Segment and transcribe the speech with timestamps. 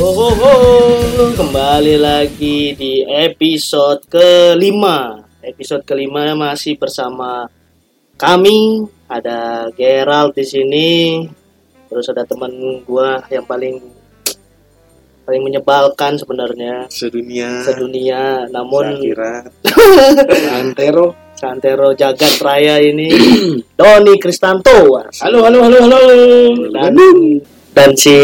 [0.00, 5.28] Oh, oh, oh, kembali lagi di episode kelima.
[5.44, 7.44] Episode kelima masih bersama
[8.16, 8.88] kami.
[9.04, 10.88] Ada Gerald di sini.
[11.92, 12.48] Terus ada teman
[12.88, 13.76] gua yang paling
[15.28, 18.48] paling menyebalkan sebenarnya sedunia sedunia.
[18.48, 19.04] Namun
[20.48, 23.12] Santero Santero Jagat Raya ini
[23.76, 24.96] Doni Kristanto.
[25.20, 26.00] halo halo halo halo
[26.72, 26.96] dan,
[27.76, 28.16] dan si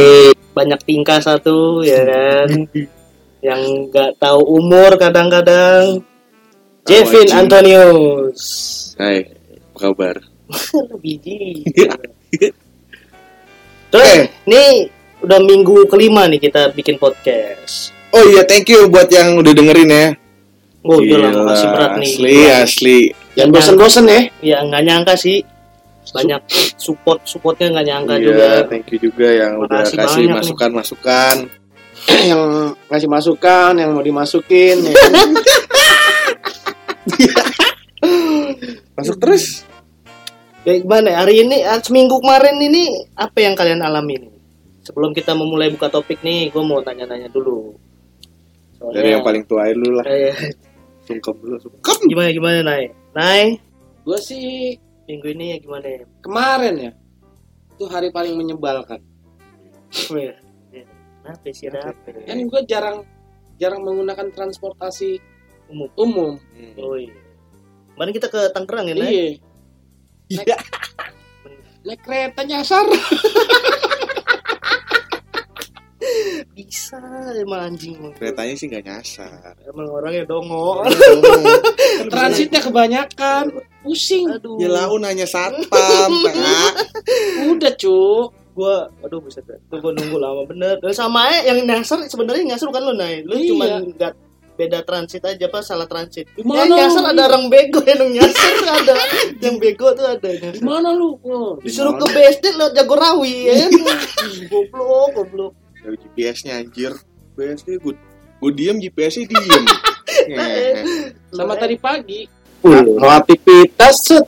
[0.56, 2.48] banyak tingkah satu ya kan?
[3.44, 3.60] Yang
[3.92, 6.00] nggak tahu umur kadang-kadang.
[6.88, 7.36] Jevin anjing.
[7.36, 8.40] Antonius
[8.96, 9.28] hai
[9.74, 10.16] apa kabar?
[11.02, 11.66] Biji
[13.92, 14.86] terus ini
[15.20, 17.90] udah minggu kelima nih kita bikin podcast.
[18.14, 20.06] Oh iya thank you buat yang udah dengerin ya.
[20.86, 22.14] Oh Gila, makasih berat nih.
[22.14, 22.98] asli asli.
[23.34, 24.20] Yang bosan-bosan ya?
[24.38, 25.42] Ya nggak nyangka sih
[26.14, 26.40] banyak
[26.78, 30.38] support supportnya nggak nyangka iya juga thank you juga yang udah Makasih kasih banyak nih.
[30.38, 31.36] masukan masukan
[32.30, 32.42] yang
[32.86, 34.78] ngasih masukan, yang mau dimasukin.
[34.78, 34.94] ya.
[38.96, 39.66] masuk terus
[40.66, 44.34] Ya gimana ya, hari ini ah, seminggu kemarin ini apa yang kalian alami nih?
[44.82, 47.70] Sebelum kita memulai buka topik nih, gue mau tanya-tanya dulu.
[48.74, 50.34] Soalnya, dari yang paling tua dulu lah eh,
[51.06, 52.82] sungkem dulu sungkem gimana gimana Nay?
[53.14, 53.62] Nay,
[54.02, 54.74] Gue sih
[55.06, 56.02] minggu ini ya gimana ya?
[56.20, 56.92] kemarin ya,
[57.78, 58.98] itu hari paling menyebalkan.
[60.10, 60.34] Weh,
[60.74, 60.84] ya,
[61.22, 62.10] Kenapa sih ada apa?
[62.10, 62.26] ya?
[62.26, 62.96] Kan gue jarang
[63.56, 65.18] jarang menggunakan transportasi
[65.66, 65.90] Umum.
[65.98, 66.32] umum.
[66.54, 66.74] Hmm.
[66.78, 67.14] Oh iya.
[67.96, 69.10] Kemarin kita ke Tangerang ya, Nay?
[69.10, 69.26] Iya.
[70.46, 70.58] Naik,
[71.86, 72.86] naik kereta nyasar.
[76.66, 76.98] Bisa
[77.32, 77.94] emang anjing.
[78.14, 80.82] keretanya sih nggak nyasar Emang orangnya dongo.
[82.12, 83.54] Transitnya kebanyakan.
[83.80, 84.26] Pusing.
[84.28, 84.58] Aduh.
[84.58, 86.72] ya lau nanya satpam Pak.
[87.46, 88.26] Udah, cu.
[88.50, 92.66] gua aduh bisa tuh gua nunggu lama bener Dan sama aja yang nyasar sebenarnya nyasar
[92.66, 93.52] bukan lu Nay lu Iya.
[93.52, 94.12] cuman nggak
[94.56, 97.10] beda transit aja apa salah transit Gimana yang nyasar lu?
[97.12, 98.96] ada orang bego yang nyasar ada
[99.44, 100.56] yang bego tuh ada nyasar.
[100.56, 101.20] Gimana lu?
[101.20, 103.68] Oh, disuruh ke BSD lewat Jagorawi ya
[104.48, 105.52] goblok goblok
[105.86, 106.92] dari GPS-nya anjir.
[107.38, 107.94] GPS-nya gue
[108.42, 109.64] gue diem GPS-nya diem.
[111.38, 112.26] Sama tadi pagi.
[112.66, 114.26] Mau aktivitas set.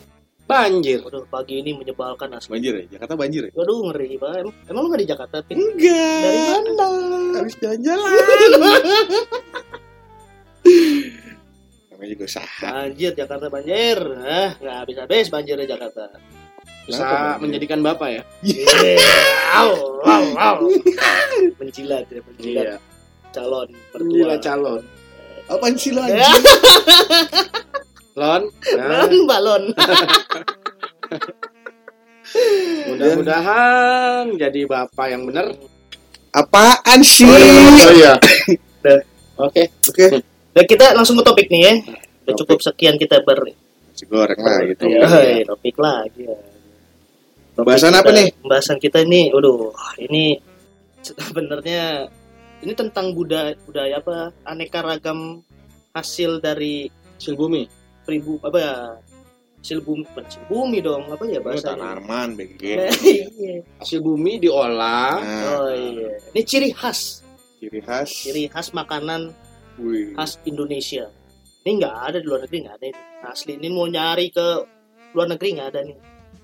[0.49, 1.05] Banjir.
[1.05, 2.57] Waduh, pagi ini menyebalkan asli.
[2.57, 2.97] Banjir ya?
[2.97, 3.53] Jakarta banjir ya?
[3.53, 4.49] Waduh ngeri banget.
[4.49, 5.57] Emang, emang lu gak di Jakarta Pin?
[5.61, 6.25] enggak.
[6.25, 6.89] Dari mana?
[7.37, 8.13] Habis jalan-jalan
[11.99, 13.99] namanya juga usaha banjir Jakarta banjir.
[14.23, 16.07] Ah nggak habis habis banjirnya Jakarta
[16.89, 18.23] Bisa Kenapa, menjadikan bapak ya.
[19.53, 20.57] Au, au, au.
[21.61, 22.77] Menjilat ya, menjilat Iya.
[23.29, 24.35] calon mertua.
[24.41, 24.81] calon.
[25.47, 26.29] apaan sih Ya,
[28.19, 28.43] Lon.
[28.75, 29.63] Nah, kan balon.
[32.89, 35.53] mudah-mudahan jadi bapak yang benar.
[36.31, 38.17] apaan sih iya.
[38.81, 38.99] Udah.
[39.39, 39.69] Oke.
[39.85, 40.05] oke
[40.51, 41.73] Nah, kita langsung ke topik nih ya.
[41.79, 41.95] Udah
[42.27, 42.39] Topik.
[42.43, 43.41] cukup sekian kita ber
[43.93, 46.37] si goreng lah gitu Ya, iya, topik lagi ya.
[47.59, 48.29] Pembahasan apa kita- nih?
[48.39, 50.39] Pembahasan kita ini, aduh, ini
[51.01, 52.07] sebenarnya
[52.61, 55.43] ini tentang budaya budaya apa aneka ragam
[55.91, 56.87] hasil dari
[57.19, 57.67] Hasil bumi.
[58.07, 58.75] pribu apa ya
[59.59, 62.63] hasil bumi hasil bumi dong apa ya bahasa tanaman BG
[63.37, 63.61] Iya.
[63.77, 65.19] Hasil bumi diolah.
[65.19, 66.17] nah, Oh iya.
[66.33, 67.21] Ini ciri khas,
[67.59, 69.29] ciri khas ciri khas makanan
[69.77, 70.15] Wih.
[70.15, 71.05] khas Indonesia.
[71.61, 73.01] Ini nggak ada di luar negeri nggak ada ini.
[73.21, 74.47] Asli ini mau nyari ke
[75.13, 75.99] luar negeri nggak ada nih.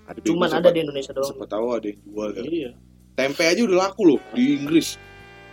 [0.05, 1.33] Ada Cuman ada di Indonesia doang.
[1.33, 2.45] Siapa tahu ada yang jual kan.
[2.45, 2.71] Iya.
[3.15, 4.99] Tempe aja udah laku loh di Inggris.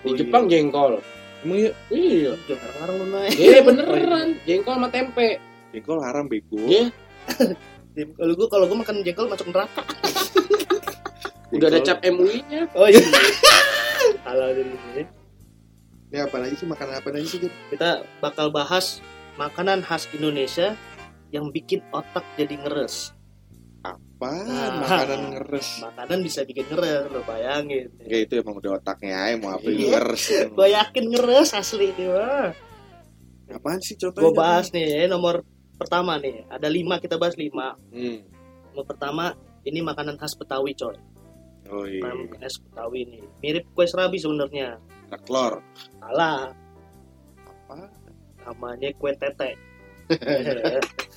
[0.03, 0.99] Di Jepang jengkol.
[1.41, 2.31] Emang iya Iya.
[2.45, 3.33] Jangan ngarang lu naik.
[3.37, 4.27] Iya beneran.
[4.45, 5.27] Jengkol sama tempe.
[5.71, 6.59] jengkol haram bego.
[7.91, 8.07] Iya.
[8.15, 9.83] Kalau gua kalau gua makan jengkol masuk neraka.
[11.55, 11.87] Udah ada Jengkol.
[11.87, 12.61] cap MUI-nya.
[12.71, 13.03] Oh iya.
[14.23, 15.03] Kalau di sini
[16.11, 17.39] Ini apa lagi sih makanan apa lagi sih?
[17.71, 18.99] Kita bakal bahas
[19.35, 20.75] makanan khas Indonesia
[21.31, 23.15] yang bikin otak jadi ngeres.
[24.21, 24.37] Apa?
[24.45, 24.85] Nah.
[24.85, 25.81] Makanan ngeres.
[25.81, 27.89] Makanan bisa bikin ngeres, lo bayangin.
[28.05, 29.97] Ya itu emang udah otaknya aja mau apa Iya.
[29.97, 30.23] ngeres.
[30.61, 32.53] Gue yakin ngeres asli nih mah.
[33.49, 34.21] Apaan sih contohnya?
[34.21, 35.41] Gue bahas nih ya, nomor
[35.73, 36.45] pertama nih.
[36.53, 37.73] Ada lima kita bahas lima.
[37.89, 38.21] Hmm.
[38.69, 39.33] Nomor pertama
[39.65, 40.93] ini makanan khas Betawi coy.
[41.73, 42.05] Oh iya.
[42.05, 43.25] Makanan khas Betawi nih.
[43.41, 44.77] Mirip kue serabi sebenarnya.
[45.09, 45.65] Taklor.
[45.97, 46.53] Salah.
[47.41, 47.89] Apa?
[48.45, 49.57] Namanya kue tete.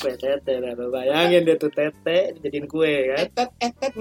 [0.00, 0.52] kue tete.
[0.58, 3.26] Nah, lo bayangin dia tuh tete dijadiin kue kan.
[3.26, 3.92] Etet etet.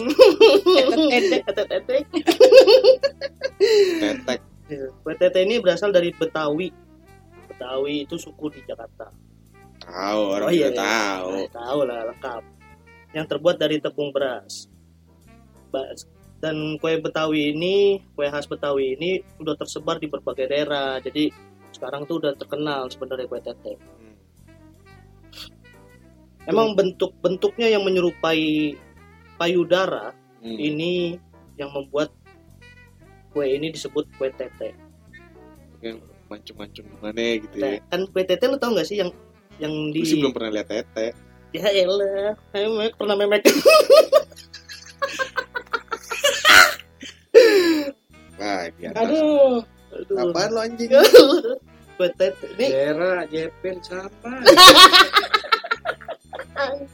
[1.18, 2.04] Etet etet etet.
[4.02, 4.40] Tetek.
[5.02, 6.70] Kue tete ini berasal dari Betawi.
[7.50, 9.10] Betawi itu suku di Jakarta.
[9.80, 10.78] Tahu orang Oh, iya, iya.
[10.78, 11.30] tahu.
[11.34, 12.42] Nah, tahu lah lengkap.
[13.16, 14.70] Yang terbuat dari tepung beras.
[16.40, 21.30] Dan kue Betawi ini kue khas Betawi ini udah tersebar di berbagai daerah jadi
[21.70, 23.74] sekarang tuh udah terkenal sebenarnya kue tete.
[26.50, 28.74] Emang bentuk bentuknya yang menyerupai
[29.36, 30.56] payudara Hmm.
[30.56, 31.20] ini
[31.60, 32.16] yang membuat
[33.30, 34.72] kue ini disebut kue tete
[35.84, 36.00] Yang
[36.32, 37.76] mancung-mancung gimana gitu ya.
[37.76, 39.12] Nah, kan kue tete lo tau gak sih yang
[39.60, 41.12] yang di Gue sih belum pernah lihat tete.
[41.52, 43.58] ya elah saya memek pernah memek atas.
[48.96, 49.60] Aduh,
[49.92, 50.18] Aduh.
[50.24, 50.90] Apaan lo anjing?
[52.00, 54.32] kue tete ini Jera, Jepin, siapa?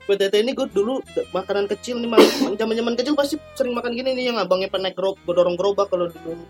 [0.03, 0.99] kue tete ini gue dulu
[1.31, 2.27] makanan kecil nih mak-
[2.59, 6.11] zaman zaman kecil pasti sering makan gini nih yang abangnya pernah gerobak dorong gerobak kalau
[6.11, 6.43] dulu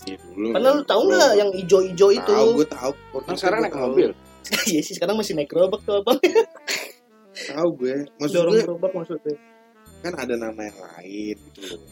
[0.00, 0.56] Iya dulu.
[0.56, 2.92] karena lu tahu nggak yang ijo-ijo itu Tahu, gue tahu.
[3.20, 4.10] Kan sekarang naik mobil.
[4.72, 6.16] iya sih sekarang masih naik gerobak tuh abang
[7.52, 8.08] Tahu gue.
[8.16, 9.36] Maksud dorong gue gerobak maksudnya
[10.00, 11.84] kan ada nama yang lain gitu loh.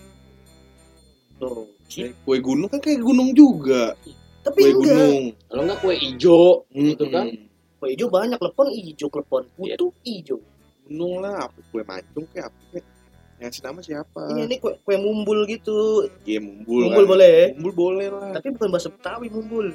[1.36, 3.92] tuh Kayak Kue gunung kan kayak gunung juga.
[4.40, 5.22] tapi Kue enggak gunung.
[5.44, 6.40] Kalau enggak kue ijo,
[6.72, 7.12] gitu Mm-mm.
[7.12, 7.26] kan?
[7.78, 10.38] Kue ijo banyak lepon ijo klepon putu ijo
[10.88, 12.86] Gunung lah, apa kue mancung kayak apa kayak.
[13.38, 14.22] Yang si nama siapa?
[14.34, 16.90] ini ini kue kue mumbul gitu Iya mumbul.
[16.90, 17.10] mumbul kan.
[17.14, 17.46] boleh ya?
[17.54, 18.32] Mumbul boleh lah.
[18.34, 19.68] tapi bukan bahasa Betawi mumbul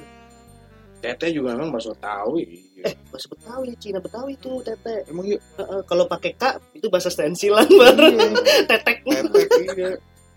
[0.98, 2.40] Tete juga memang bakso tahu.
[2.40, 2.96] Iya.
[3.08, 5.40] bahasa Betawi Cina Betawi itu tete Emang yuk.
[5.60, 8.28] Heeh, kalau pakai k itu bahasa stensilan baru Iya.
[8.72, 9.90] tetek Tete iya.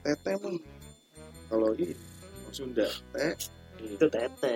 [0.03, 0.55] Tete emang.
[1.47, 1.95] Kalau ini
[2.51, 2.87] Sunda.
[3.11, 3.27] Tete.
[3.77, 4.55] itu tete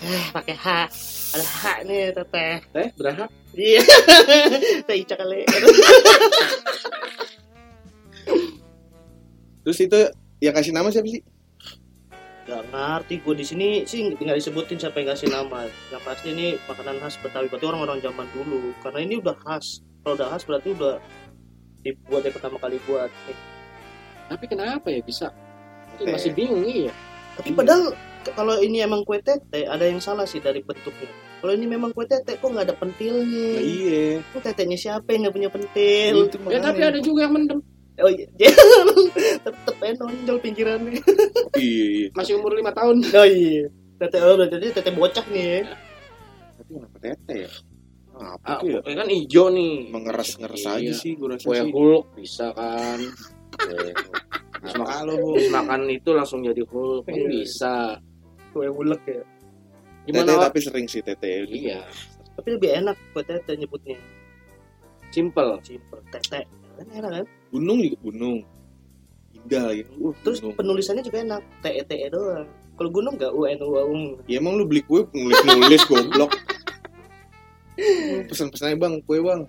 [0.00, 0.66] Eh, pakai h
[1.30, 3.28] ada h nih tete Teh berapa?
[3.52, 3.84] iya
[4.88, 5.44] teh ica kali
[9.60, 10.00] Terus itu
[10.40, 11.20] yang kasih nama siapa sih?
[12.48, 15.68] Gak ngerti gue di sini sih tinggal disebutin siapa yang kasih nama.
[15.92, 17.46] Yang pasti ini makanan khas Betawi.
[17.52, 18.72] Berarti orang-orang zaman dulu.
[18.80, 19.84] Karena ini udah khas.
[20.02, 20.96] Kalau udah khas berarti udah
[21.84, 23.12] dibuat dari pertama kali buat.
[23.28, 23.38] Eh,
[24.32, 25.28] Tapi kenapa ya bisa?
[26.00, 26.90] Masih bingung iya.
[27.36, 27.92] Tapi padahal
[28.32, 31.08] kalau ini emang kue tete ada yang salah sih dari bentuknya.
[31.38, 33.48] Kalau ini memang kue tete kok nggak ada pentilnya?
[33.52, 34.02] Nah, iya.
[34.18, 36.14] Itu tetenya siapa yang nggak punya pentil?
[36.26, 37.60] Itu Ya tapi ada juga yang mendem.
[38.00, 38.24] Oh iya,
[39.44, 41.00] tetep aja nonjol pinggirannya.
[41.52, 42.08] Iya, iya.
[42.14, 42.96] Masih umur 5 tahun.
[43.12, 43.68] Oh iya,
[43.98, 45.68] tete oh berarti tete bocah nih.
[46.56, 47.50] Tapi kenapa tete ya?
[48.16, 48.80] Apa Ah, tuh ya?
[48.84, 49.88] kan ijo nih.
[49.88, 50.72] Mengeras-ngeras Iya.
[50.76, 51.60] aja sih gue rasa Kue.
[51.66, 53.00] Hulk bisa kan.
[54.60, 57.28] Habis makan, habis makan itu langsung jadi Hulk kan Iya.
[57.28, 57.76] bisa.
[58.50, 59.22] Kue ulek ya.
[60.00, 60.48] Tete Gimana?
[60.48, 61.46] tapi sering sih tete.
[61.46, 61.84] Iya,
[62.34, 63.98] Tapi lebih enak kue tete nyebutnya.
[65.10, 65.58] simple.
[65.62, 66.46] Simple tete.
[66.76, 67.26] Kan enak kan?
[67.50, 68.38] Gunung juga gunung.
[69.30, 69.82] Indah lagi.
[69.94, 70.56] Uh, Terus gunung.
[70.56, 71.42] penulisannya juga enak.
[71.60, 72.46] T E T E doang.
[72.74, 73.94] Kalau gunung enggak U N U A U.
[74.24, 76.32] Ya emang lu beli kue nulis-nulis goblok.
[78.28, 79.44] Pesan-pesan aja bang, kue bang.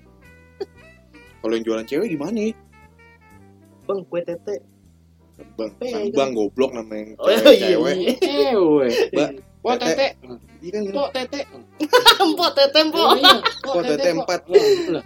[1.42, 2.54] Kalau yang jualan cewek gimana nih?
[3.84, 4.62] Bang kue tete.
[5.54, 6.02] Bang, Pegang.
[6.04, 8.14] bukan bang goblok nama yang Oh iya cewek, iya.
[8.16, 8.16] cewek.
[8.20, 8.92] Cewek.
[9.12, 9.30] Mbak,
[9.62, 9.94] Wah Tete.
[9.94, 10.08] tete.
[10.60, 10.84] Iya kan.
[10.90, 11.40] Pok tete.
[12.18, 12.80] Empok tete.
[12.82, 14.40] Iya, Pok tete empat.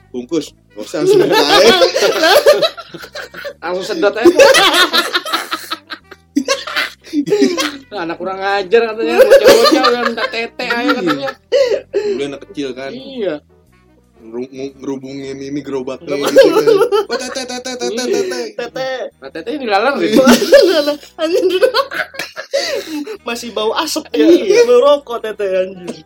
[0.10, 0.46] Bungkus.
[0.72, 1.76] Gak usah langsung aja.
[3.58, 4.36] Langsung sedot aja.
[7.88, 11.30] Nah, anak kurang ajar katanya bocah-bocah udah minta tete ayo katanya.
[11.94, 12.92] Dulu anak kecil kan.
[12.92, 13.36] Iya.
[14.26, 16.32] Ngeru- ngerubungin ini gerobaknya Gerobak.
[16.32, 16.66] gitu kan.
[17.06, 18.42] Oh tete tete tete tete.
[18.54, 18.90] Tete.
[19.16, 20.04] Nah, tete dilalar Iya.
[20.04, 20.22] gitu.
[21.16, 21.70] Anjing dulu.
[23.22, 24.26] Masih bau asap ya.
[24.26, 24.66] Iya.
[24.66, 26.02] Bau rokok tete anjing.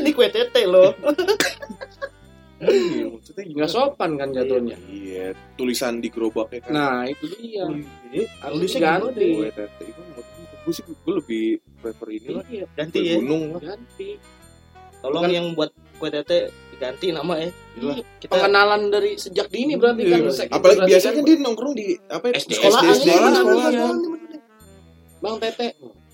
[0.00, 0.90] Ini kue tete loh.
[2.56, 4.76] Iya, maksudnya Nggak sopan kan jatuhnya.
[4.86, 6.72] Iya, tulisan di gerobaknya kan.
[6.72, 7.66] Nah, itu dia.
[7.66, 9.20] Harus Harus diganti.
[9.20, 9.28] diganti.
[9.36, 10.26] Kue tete itu menurut
[10.64, 11.44] gue sih gue lebih
[11.78, 12.44] prefer ini lah.
[12.48, 13.14] Iya, Ganti ya.
[13.18, 13.60] gunung lah.
[13.66, 14.10] ganti.
[14.98, 16.48] Tolong yang buat kue tete
[16.84, 17.48] diganti nama ya.
[17.80, 17.94] Iya.
[18.20, 20.20] Kita Pengenalan dari sejak dini berarti kan.
[20.20, 20.32] Iya.
[20.36, 23.24] Sek- Apalagi berarti biasanya kan dia nongkrong di apa ya, SD, sekolah SD, SD, sekolah,
[23.24, 23.64] iya, sekolah.
[23.72, 23.86] iya.
[23.88, 24.20] sekolah.
[25.24, 25.68] Bang Tete.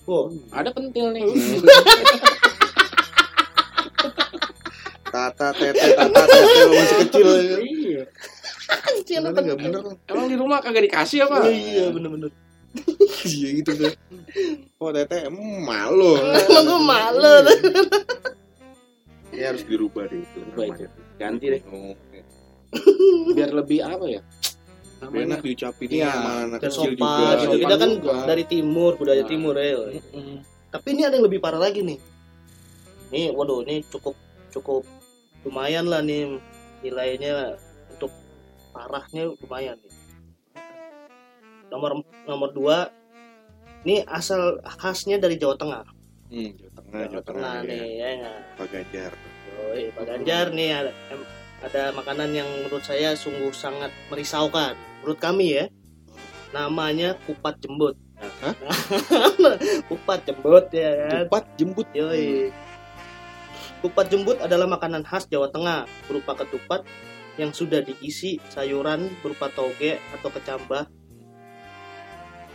[0.07, 0.23] Wow.
[0.55, 1.23] Ada pentil nih.
[5.11, 7.27] Tata tete tata tete masih kecil.
[7.59, 8.03] Iya.
[9.03, 9.95] Ini anak nggak bener lah.
[10.07, 11.51] Emang di rumah kagak dikasih apa?
[11.51, 12.31] Iya bener-bener.
[13.27, 13.91] Iya gitu kan.
[14.79, 16.15] Oh tete em, malu.
[16.47, 17.33] Emang gue malu.
[19.41, 20.39] Ya harus dirubah deh itu.
[20.45, 20.85] Rubah itu.
[21.17, 21.61] Ganti deh.
[21.65, 21.97] Oh,
[23.35, 24.21] Biar lebih apa ya?
[25.01, 26.13] Biar enak diucapin Iya.
[26.13, 26.93] sama anak Dan kecil sopan.
[26.93, 27.41] juga.
[27.41, 27.55] gitu.
[27.57, 28.13] Kita kan juga.
[28.23, 29.29] dari timur, budaya Nah.
[29.29, 29.73] timur ya.
[30.69, 31.97] Tapi ini ada yang lebih parah lagi nih.
[33.09, 34.13] Nih, waduh, ini cukup
[34.49, 34.85] cukup
[35.41, 36.37] lumayan lah nih
[36.79, 37.57] nilainya
[37.89, 38.13] untuk
[38.71, 39.93] parahnya lumayan nih.
[41.67, 41.91] Nomor
[42.23, 42.77] nomor dua,
[43.81, 45.83] ini asal khasnya dari Jawa Tengah.
[46.29, 47.61] Hmm, Jawa Tengah, Jawa Tengah ya.
[47.65, 48.37] nih, ya nggak?
[48.55, 49.11] Pak Ganjar.
[49.57, 50.91] Yoi, Pak Ganjar nih ada
[51.61, 54.73] ada makanan yang menurut saya sungguh sangat merisaukan.
[55.01, 55.65] Menurut kami ya,
[56.55, 57.95] namanya kupat jembut.
[58.41, 58.53] Hah?
[59.89, 61.25] kupat jembut ya kan.
[61.25, 61.87] Kupat jembut.
[61.93, 62.49] Yoi.
[63.81, 66.85] Kupat jembut adalah makanan khas Jawa Tengah berupa ketupat
[67.41, 70.83] yang sudah diisi sayuran berupa toge atau kecambah.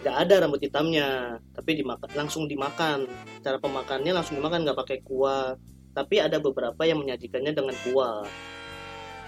[0.07, 3.11] Gak ada rambut hitamnya, tapi dimakan langsung dimakan.
[3.43, 5.59] Cara pemakannya langsung dimakan nggak pakai kuah.
[5.97, 8.29] Tapi ada beberapa yang menyajikannya dengan kuah.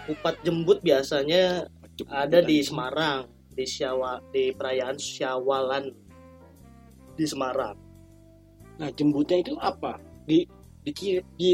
[0.05, 1.65] Kupat jembut biasanya
[1.97, 2.61] Jembut ada di.
[2.61, 5.89] Semarang, di Syawa, di perayaan Syawalan
[7.17, 7.77] di Semarang.
[8.79, 9.97] Nah, jembutnya itu apa?
[10.29, 10.45] Di
[10.85, 11.53] di kiri, di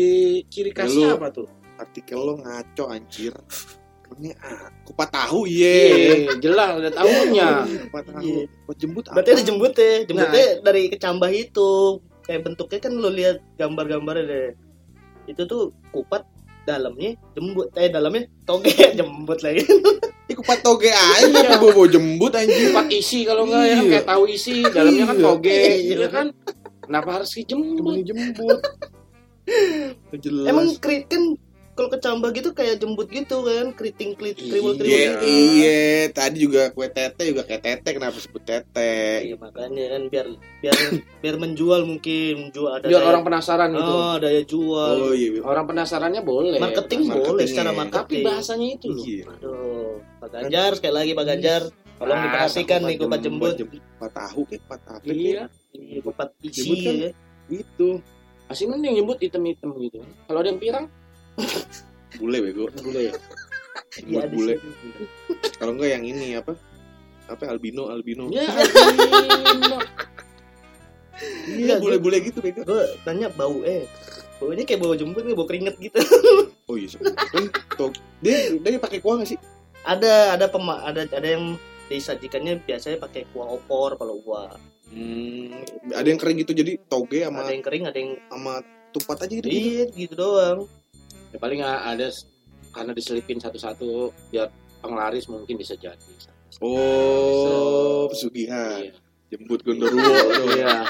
[0.51, 1.49] kiri kasih Lu- apa tuh?
[1.75, 3.35] Artikel lo ngaco anjir.
[4.15, 5.75] Ini ah, kupat tahu iya.
[5.91, 7.49] Iya, jelas ada tahunya.
[7.89, 8.21] Kupat tahu.
[8.23, 8.43] Iya.
[8.47, 9.49] Kupat jembut Berarti ada apa?
[9.49, 10.55] jembut ya, jembutnya Nah.
[10.63, 11.71] dari kecambah itu.
[12.23, 14.49] Kayak bentuknya kan lo lihat gambar-gambarnya deh.
[15.25, 16.25] Itu tuh kupat
[16.65, 19.65] dalamnya jembut, eh dalamnya toge jembut lagi.
[20.25, 22.73] Ini kupat toge aja apa bobo jembut anjir.
[22.73, 23.93] Kupat isi kalau enggak ya kan Iya.
[23.93, 25.25] kayak tahu isi, dalamnya kan Iya.
[25.25, 25.95] toge, Iya.
[26.01, 26.27] ya kan?
[26.81, 27.97] Kenapa harus dijembut?
[28.03, 28.59] Jembut.
[30.15, 30.45] Jelas.
[30.49, 31.37] Emang kri- kan
[31.75, 34.89] kalau kecambah gitu kayak jembut gitu kan, keriting keriting kriwil kriwil.
[34.89, 35.27] Iya, gitu.
[35.27, 35.83] iya.
[36.09, 39.27] Tadi juga kue tete juga kayak tete kenapa sebut tete?
[39.27, 40.27] Iya makanya kan biar
[40.63, 40.77] biar
[41.19, 43.93] biar menjual mungkin menjual ada Biar daya- orang penasaran gitu.
[43.93, 44.95] oh daya jual.
[44.97, 45.41] Oh iya.
[45.43, 46.57] Orang penasarannya boleh.
[46.57, 47.51] marketing marketing, boleh iya.
[47.51, 48.23] secara Tapi marketing.
[48.23, 49.05] bahasanya itu loh.
[49.05, 49.25] Iya.
[49.35, 51.63] Aduh, Pak Ganjar sekali lagi Pak Ganjar,
[51.99, 53.55] tolong Ah, diperhatikan nih kupat jembut.
[53.99, 54.99] Kupat tahu kayak kupat tahu.
[55.11, 55.43] Iya.
[55.75, 57.11] Iya, kupat isi Jembut kan ya.
[57.51, 57.89] Itu
[58.45, 60.05] Masih mending nyebut hitam-hitam gitu.
[60.29, 60.85] Kalau ada yang pirang,
[62.21, 62.65] bule bego.
[62.81, 63.11] boleh.
[63.11, 63.15] Iya,
[63.95, 64.55] Jembut ada bule.
[65.59, 66.53] Kalau enggak yang ini apa?
[67.31, 68.31] Apa albino albino?
[68.31, 69.79] Ya, albino.
[71.55, 72.67] Iya, bule-bule gitu bego.
[72.67, 73.87] Gue tanya bau eh.
[74.43, 75.99] Baunya kayak bau jembut nih, bau keringet gitu.
[76.65, 77.45] Oh iya, kan
[77.77, 77.93] tuh
[78.25, 79.39] dia dia pakai kuah nggak sih?
[79.85, 81.61] ada ada pema, ada ada yang
[81.93, 84.49] disajikannya biasanya pakai kuah opor kalau gua.
[84.89, 85.53] Hmm,
[85.93, 88.65] ada yang kering gitu jadi toge sama Ada yang kering, ada yang sama
[88.97, 89.49] tupat aja gitu.
[89.53, 89.93] gitu.
[89.93, 90.65] gitu doang.
[91.35, 92.07] Ya, paling ada
[92.71, 94.47] karena diselipin satu-satu biar
[94.79, 96.15] penglaris mungkin bisa jadi.
[96.63, 98.79] Oh, pesugihan.
[98.79, 98.95] Iya.
[99.35, 100.15] Jembut gondorwo.
[100.55, 100.87] Iya.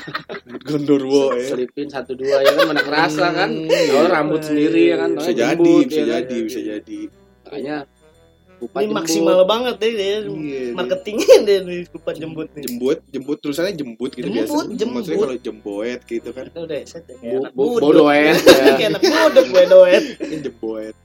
[0.68, 1.48] Gondorwo ya.
[1.56, 3.48] Selipin satu dua ya kan mana kerasa kan.
[3.48, 4.12] Hmm, Kalau iya.
[4.12, 5.16] rambut sendiri ya kan.
[5.16, 6.12] Bisa namanya jadi, bisa ya kan.
[6.12, 7.00] jadi, bisa jadi.
[7.44, 7.76] Makanya
[8.56, 8.98] kupat Ini jembut.
[8.98, 10.16] maksimal banget deh dia.
[10.22, 12.62] Iya, Marketingnya deh di kupat jembut nih.
[12.64, 14.94] jembut jembut tulisannya jembut gitu Jembut, biasa jembut.
[14.96, 18.74] maksudnya kalau jemboet gitu kan Itu udah set ya, kayak bodoet, ya.
[18.74, 19.02] kayak anak.
[20.24, 20.96] Ini jemboet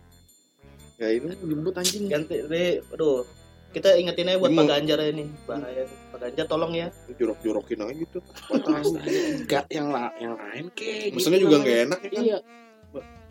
[0.96, 3.24] ya ini jembut anjing Ganti deh, aduh.
[3.70, 4.50] Kita ingetin aja buat?
[4.50, 5.86] Pak Ganjar ini bahaya.
[6.10, 6.90] Pak Ganjar tolong ya.
[7.16, 8.18] jorok jorokin aja gitu
[8.52, 11.14] Enggak yang la- yang lain kek.
[11.14, 11.60] Gitu juga namanya.
[11.60, 12.38] nggak enak ya kan Iya.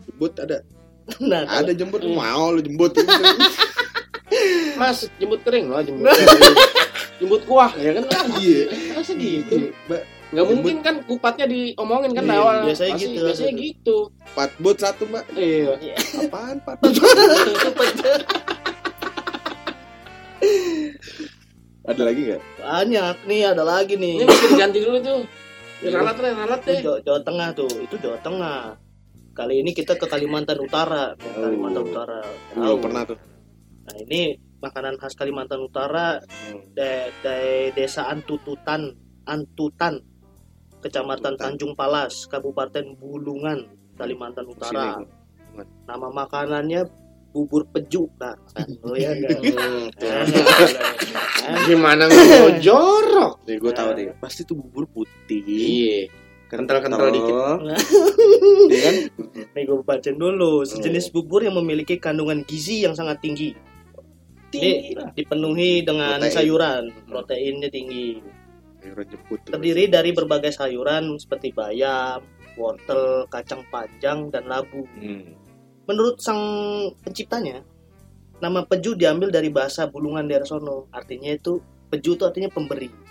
[0.01, 0.57] jembut ada
[1.21, 2.15] Nah, ada jembut Iya.
[2.15, 2.95] mau lu jembut
[4.75, 6.07] Mas, jembut kering loh, jembut.
[7.19, 8.03] jembut kuah ya kan?
[8.37, 9.73] iya Masa gitu?
[9.85, 12.55] Mbak, Nggak mungkin kan kupatnya diomongin kan Iya, awal.
[12.63, 13.21] biasanya Pasti- gitu.
[13.25, 13.97] Biasanya gitu.
[14.29, 15.73] empat bot satu mbak Iya.
[16.21, 16.77] apaan empat
[21.83, 24.13] ada lagi nggak banyak nih, ada lagi nih.
[24.15, 25.19] Ini mesti diganti dulu tuh.
[25.79, 26.79] Ya, ralat deh, ralat deh.
[26.79, 28.77] Jawa, Jawa Tengah tuh, itu Jawa Tengah.
[29.31, 31.41] Kali ini kita ke Kalimantan Utara, ke Oh.
[31.41, 32.19] Kalimantan Utara.
[32.51, 32.77] belum Tahu.
[32.77, 33.17] pernah tuh
[33.89, 34.21] Nah ini
[34.59, 36.61] makanan khas Kalimantan Utara Hmm.
[36.77, 38.93] de- de- desa Antututan,
[39.25, 39.97] Antutan,
[40.79, 41.57] Kecamatan Antutan.
[41.57, 43.65] Tanjung Palas, Kabupaten Bulungan,
[43.97, 44.95] Kalimantan Utara.
[44.95, 45.09] Sini.
[45.89, 46.85] Nama makanannya
[47.29, 48.07] bubur peju.
[48.15, 49.11] Nah, kan, oh ya.
[49.11, 49.89] Hmm.
[51.65, 53.33] Gimana nggak mau jorok?
[53.43, 56.05] Nih gue tahu deh pasti tuh bubur putih Iya.
[56.47, 57.33] Kental-kental dikit.
[58.69, 58.95] Iya kan
[59.51, 60.61] Nih gue bacain dulu.
[60.63, 63.53] Sejenis bubur yang memiliki kandungan gizi yang sangat tinggi.
[64.49, 66.33] Ini dipenuhi dengan Protein.
[66.33, 68.17] sayuran, proteinnya tinggi.
[68.81, 69.51] Sayuran jemput tuh.
[69.53, 72.25] Terdiri dari berbagai sayuran seperti bayam,
[72.57, 74.89] wortel, kacang panjang, dan labu.
[74.97, 75.37] Hmm.
[75.85, 76.41] Menurut sang
[77.05, 77.61] penciptanya,
[78.41, 80.89] nama peju diambil dari bahasa Bulungan daerah sono.
[80.89, 82.89] Artinya itu peju itu artinya pemberi.
[82.89, 83.05] Gitu.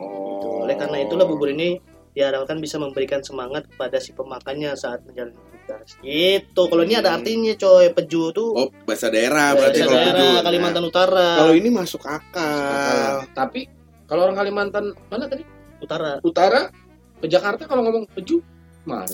[0.00, 0.64] Oh.
[0.64, 1.80] Oleh karena itulah bubur ini
[2.16, 5.38] diharapkan bisa memberikan semangat kepada si pemakannya saat menjalani
[6.00, 6.62] Gitu.
[6.62, 10.28] Kalau ini ada artinya coy, peju tuh Oh, bahasa daerah bahasa berarti kalau daerah peju.
[10.42, 11.28] Kalimantan Nah, Utara.
[11.36, 13.14] Kalau ini masuk akal.
[13.30, 13.60] Tapi
[14.04, 15.42] kalau orang Kalimantan mana tadi?
[15.78, 16.18] Utara.
[16.20, 16.60] Utara
[17.16, 18.40] ke Jakarta kalau ngomong peju
[18.82, 19.06] mana?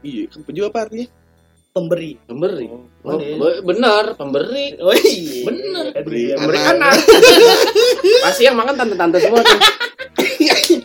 [0.00, 1.06] Iya, kan peju apa artinya?
[1.72, 2.20] Pemberi.
[2.22, 2.68] Pemberi.
[2.68, 3.32] Oh, Oh, ya?
[3.32, 4.76] be- benar, pemberi.
[4.76, 5.40] Oh, iya.
[5.42, 5.84] Bener.
[5.90, 6.34] Aduh, Beri iya.
[6.36, 6.74] Pemberi Anak.
[6.76, 6.94] anak.
[8.28, 9.56] Pasti yang makan tante-tante semua tuh.
[10.42, 10.76] Pemberi.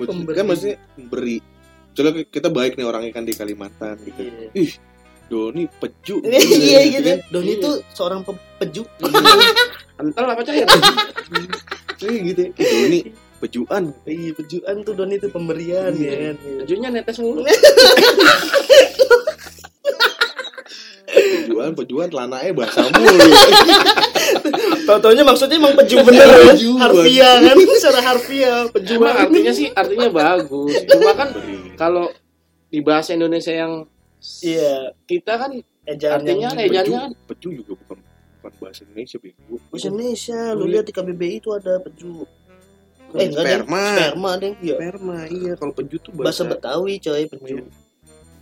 [0.00, 0.34] Pemberi.
[0.34, 1.36] Kan maksudnya beri.
[1.92, 4.20] Soalnya kita baik nih orangnya kan di Kalimantan gitu.
[4.22, 4.48] Iya.
[4.54, 4.72] Ih,
[5.26, 6.22] Doni peju.
[6.24, 7.08] iya gitu.
[7.08, 7.18] kan?
[7.28, 7.62] Doni Iya.
[7.62, 8.82] tuh seorang pe- peju.
[9.96, 10.66] Kental apa cair?
[12.00, 12.40] Iya gitu.
[12.40, 12.50] ya.
[12.56, 13.00] Doni
[13.38, 13.84] pejuan.
[14.04, 16.10] Iya, pejuan tuh Doni tuh pemberian Iya.
[16.10, 16.36] ya kan.
[16.60, 17.42] Bajunya netes mulu.
[21.20, 23.30] Pejuan, pejuan, telananya bahasa mulu.
[24.88, 26.54] Tau-taunya maksudnya emang peju bener ya.
[26.78, 29.14] Harfiah kan, secara harfiah Cuma pejuan.
[29.16, 30.74] artinya sih artinya bagus.
[30.86, 31.28] Cuma kan
[31.74, 32.10] kalau
[32.66, 33.86] di bahasa Indonesia yang
[34.44, 35.50] Iya, kita kan
[35.88, 37.98] ejaan Artinya eh, Peju, ejanya kan peju juga bukan
[38.36, 39.56] bukan bahasa Indonesia bego.
[39.72, 40.40] bahasa Indonesia.
[40.52, 42.28] Lu lihat di KBBI itu ada peju.
[43.10, 43.56] Eh, enggak deh.
[43.64, 43.84] Sperma.
[43.96, 44.52] Sperma deh.
[44.60, 44.76] Iya.
[44.76, 45.52] Sperma, iya.
[45.56, 47.54] Kalau peju tuh Bahasa bahasa, Betawi coy peju.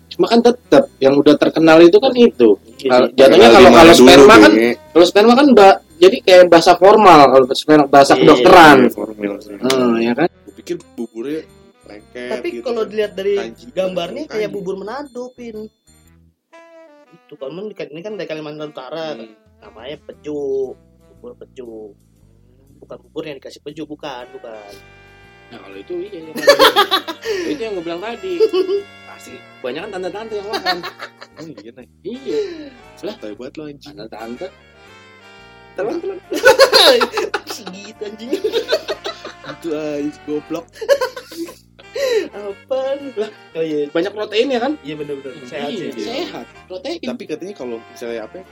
[0.09, 2.57] Cuma kan tetap yang udah terkenal itu kan itu.
[2.81, 3.13] Iya.
[3.13, 4.53] Jatuhnya kalau kalau sperma kan
[4.89, 8.21] kalau sperma kan ba, jadi kayak bahasa formal kalau sperma bahasa Iya.
[8.23, 8.77] kedokteran.
[8.81, 9.55] Iya, formal sih.
[9.55, 10.29] Hmm, ya kan?
[10.29, 11.41] Gue pikir buburnya
[11.85, 12.63] lengket Tapi gitu.
[12.63, 13.65] kalau dilihat dari Kanji.
[13.71, 14.55] gambarnya kayak Kanji.
[14.55, 15.57] bubur Manado, Pin.
[17.09, 19.33] Itu kan men- ini kan dari Kalimantan Utara, Hmm.
[19.59, 20.73] namanya peju,
[21.11, 21.93] bubur peju.
[22.79, 24.73] Bukan bubur yang dikasih peju, bukan, bukan.
[25.49, 26.37] Nah kalau itu iya yang
[27.49, 28.37] itu yang gue bilang tadi
[29.19, 30.79] pasti banyak kan tante-tante yang makan.
[31.39, 31.87] Oh iya, Nay.
[32.03, 32.39] iya,
[32.99, 33.95] Santai banget lo anjing.
[33.95, 34.51] tante-tante.
[35.75, 36.19] Telan telan.
[37.55, 38.31] Segitu anjing.
[39.47, 40.67] Itu aja goblok.
[42.29, 42.99] Apaan?
[43.15, 44.75] Lah, oh iya, Banyak protein ya kan?
[44.83, 45.31] iya benar-benar.
[45.47, 46.03] Sehat Iya, sih.
[46.03, 46.47] Sehat.
[46.67, 46.99] Protein.
[47.07, 48.45] Tapi katanya kalau misalnya apa ya?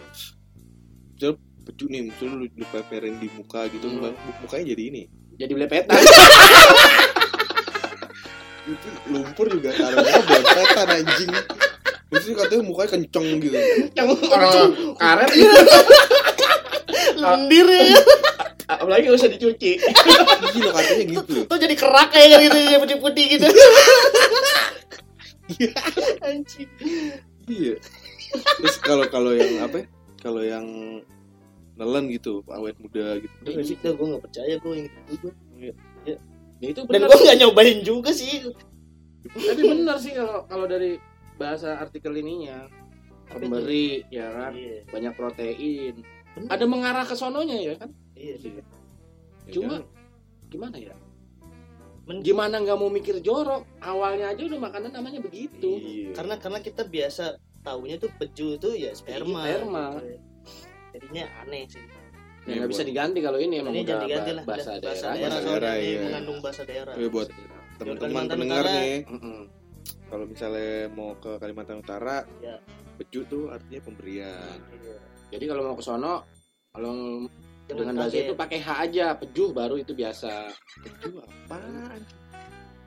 [1.10, 1.34] Misalnya
[1.66, 4.14] peju nih, misalnya lu, lu peperin di muka gitu, Hmm.
[4.42, 5.02] mukanya jadi ini.
[5.34, 5.90] Jadi belepetan.
[8.66, 11.32] Itu lumpur juga taruhnya berepetan anjing.
[12.06, 13.58] Maksudnya katanya mukanya kenceng gitu.
[13.98, 15.30] yang orang karet
[17.22, 17.98] Lendir ya.
[18.66, 21.36] apalagi gak usah dicuci Iya lo katanya gitu.
[21.46, 23.46] Tuh jadi kerak kayak gitu, jadi putih-putih gitu.
[26.26, 26.70] Anjing.
[27.46, 27.74] Iya.
[28.58, 29.82] Terus kalau kalau yang apa?
[29.82, 29.86] ya?
[30.18, 30.66] Kalau yang
[31.78, 33.34] nelen gitu, awet muda gitu.
[33.46, 35.28] Udah sih, gue gak percaya gue yang gitu.
[36.02, 36.16] ya
[36.72, 38.50] itu Dan gue gak nyobain juga sih.
[39.28, 40.96] Tapi benar sih kalau kalau dari
[41.34, 42.66] bahasa artikel ininya.
[43.26, 44.54] Pemberi ya kan?
[44.54, 45.94] Iya, banyak protein.
[46.32, 46.48] Benar.
[46.52, 47.90] ada mengarah ke sononya ya kan?
[48.12, 48.52] Iya sih.
[49.48, 49.82] cuma
[50.46, 50.94] gimana ya?
[52.04, 53.66] Men- gimana nggak mau mikir jorok?
[53.78, 55.74] Awalnya aja udah makanan namanya begitu.
[55.74, 56.14] Iya.
[56.14, 57.24] karena karena kita biasa
[57.60, 59.84] taunya tuh peju tuh ya sperma, Iya, sperma.
[59.96, 60.16] gitu.
[60.92, 61.82] jadinya aneh sih.
[62.46, 64.44] Ya nggak bisa diganti kalau ini emang ini udah jangan diganti ba- lah.
[64.46, 64.94] bahasa bahasa daerah.
[64.94, 66.00] daerah, Bahasa soalnya daerah, ini iya.
[66.00, 66.94] mengandung bahasa daerah.
[66.94, 67.28] Iya, buat
[67.76, 68.74] teman-teman pendengar Utara.
[68.74, 68.94] nih,
[70.06, 72.56] kalau misalnya mau ke Kalimantan Utara, Ya.
[72.96, 74.58] peju tuh artinya pemberian.
[74.74, 74.98] Iya.
[75.28, 76.22] jadi kalau mau ke sono
[76.70, 77.26] kalau
[77.66, 80.48] Jangan dengan bahasa itu pakai H aja pejuh baru itu biasa
[80.80, 82.00] Peju apaan?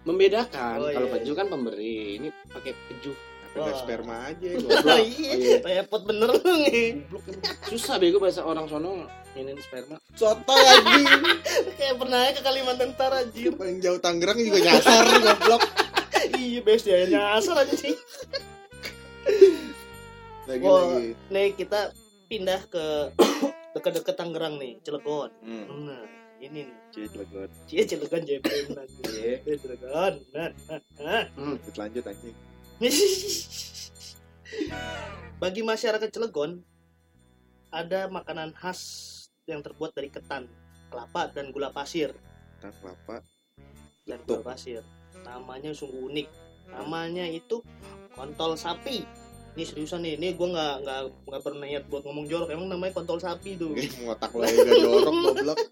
[0.01, 1.13] membedakan Oh, kalau iya.
[1.13, 3.11] pejuh kan pemberi ini pakai pejuh
[3.51, 3.73] Wah.
[3.73, 4.99] sperma aja Oh, goblok.
[5.01, 7.01] iya, repot bener lu nih.
[7.65, 11.05] susah bego bahasa orang sono ini sperma Soto anjing.
[11.77, 13.49] Kayak pernah ke Kalimantan Utara anjir.
[13.51, 15.61] Paling jauh Tangerang juga nyasar goblok.
[16.35, 17.95] iya, best dia nyasar anjing.
[20.43, 20.81] Lagi Wah.
[20.91, 21.13] lagi.
[21.29, 21.93] Nih kita
[22.27, 22.85] pindah ke
[23.73, 25.29] dekat-dekat Tangerang nih, Cilegon.
[25.39, 25.65] Hmm.
[25.85, 26.03] Nah,
[26.39, 26.77] ini nih.
[26.91, 27.49] Cilegon.
[27.63, 29.01] Cie Cilegon JPM nanti.
[29.07, 29.33] Iya.
[29.41, 30.13] Eh, Cilegon.
[30.33, 31.23] Nah, nah, nah.
[31.33, 32.35] Lanjut lanjut anjing.
[35.39, 36.63] Bagi masyarakat Cilegon
[37.75, 38.79] ada makanan khas
[39.43, 40.47] yang terbuat dari ketan,
[40.87, 42.15] kelapa dan gula pasir
[42.63, 43.19] Tan kelapa.
[44.07, 44.79] dan gula pasir.
[45.27, 46.27] Namanya sungguh unik.
[46.71, 47.59] Namanya itu
[48.15, 49.03] kontol sapi.
[49.59, 52.47] Ini seriusan nih, ini gue nggak nggak nggak berniat buat ngomong jorok.
[52.55, 53.75] Emang namanya kontol sapi tuh.
[53.75, 55.59] Ngotak lo gak jorok goblok.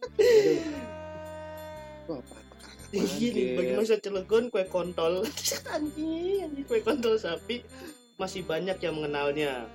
[2.07, 2.46] Wah, apa
[2.93, 5.27] nih, bagi masyarakat Cilegon kue kontol
[5.75, 7.63] anjing, anjing kue kontol sapi
[8.17, 9.67] masih banyak yang mengenalnya.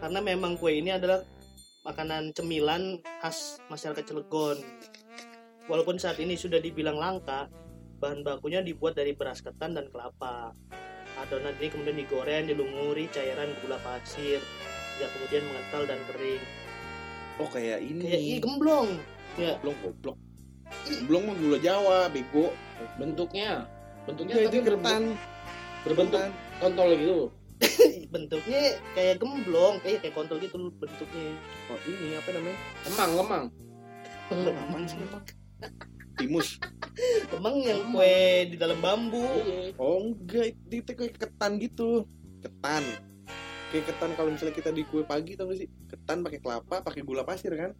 [0.00, 1.24] Karena memang kue ini adalah
[1.84, 4.58] makanan cemilan khas masyarakat Cilegon.
[5.70, 7.46] Walaupun saat ini sudah dibilang langka,
[8.00, 10.56] bahan bakunya dibuat dari beras ketan dan kelapa.
[11.20, 14.40] Adonan ini kemudian digoreng, dilumuri cairan gula pasir,
[14.98, 16.42] ya kemudian mengental dan kering.
[17.40, 18.02] Oh kayak ini.
[18.04, 18.90] Kayak ih gemblong.
[19.38, 20.18] Ya, Goblok goblok.
[21.06, 22.50] Mah gula Jawa, bego.
[22.96, 23.68] bentuknya
[24.08, 25.02] bentuknya Ya, itu ketan.
[25.84, 26.30] berbentuk Ketan.
[26.58, 27.20] kontol gitu
[28.14, 28.62] bentuknya
[28.96, 31.36] kayak gemblong, kayak kayak kontol gitu bentuknya.
[31.68, 32.58] Oh, ini apa namanya?
[32.88, 33.44] kemang kemang
[34.30, 35.24] Apaan sih emang?
[36.18, 36.56] Timus.
[37.28, 39.20] Emang yang kue di dalam bambu.
[39.44, 42.08] iya Oh enggak, itu, itu kayak ketan gitu.
[42.40, 42.84] Ketan.
[43.68, 45.68] Kayak ketan kalau misalnya kita di kue pagi tau gak sih?
[45.88, 47.72] Ketan pakai kelapa, pakai gula pasir kan?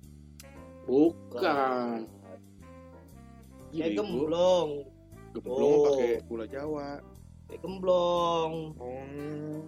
[0.88, 2.08] bukan
[3.72, 4.68] Kayak gemblong.
[5.30, 5.84] Gemblong Oh.
[5.88, 6.88] pakai gula Jawa.
[7.46, 8.52] Kayak gemblong.
[8.76, 9.62] Oh.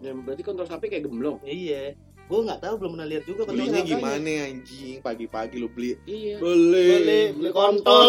[0.00, 1.36] Ya, berarti kontol sapi kayak gemblong.
[1.42, 1.92] Iya.
[2.24, 3.90] Gue nggak tahu belum pernah lihat juga kontol Belinya sapi.
[3.92, 4.96] gimana anjing?
[5.00, 5.98] Pagi-pagi lu beli.
[6.04, 6.38] Iya.
[6.38, 6.86] Beli.
[6.94, 8.08] Boleh beli kontol.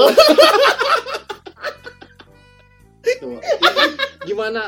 [3.22, 3.40] Ya?
[4.24, 4.62] Gimana